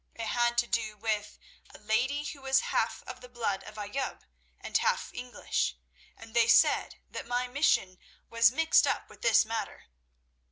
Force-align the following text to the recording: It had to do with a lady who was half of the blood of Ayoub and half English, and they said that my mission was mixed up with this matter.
It 0.15 0.25
had 0.25 0.57
to 0.57 0.65
do 0.65 0.97
with 0.97 1.37
a 1.69 1.77
lady 1.77 2.23
who 2.23 2.41
was 2.41 2.59
half 2.73 3.03
of 3.03 3.21
the 3.21 3.29
blood 3.29 3.61
of 3.65 3.75
Ayoub 3.77 4.21
and 4.59 4.75
half 4.79 5.13
English, 5.13 5.77
and 6.17 6.33
they 6.33 6.47
said 6.47 6.99
that 7.11 7.27
my 7.27 7.47
mission 7.47 7.99
was 8.27 8.51
mixed 8.51 8.87
up 8.87 9.11
with 9.11 9.21
this 9.21 9.45
matter. 9.45 9.83